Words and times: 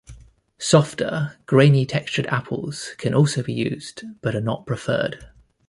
Softer, 0.57 1.37
grainy-textured 1.45 2.25
apples 2.25 2.95
can 2.97 3.13
also 3.13 3.43
be 3.43 3.53
used, 3.53 4.03
but 4.23 4.33
are 4.35 4.41
not 4.41 4.65
preferred. 4.65 5.27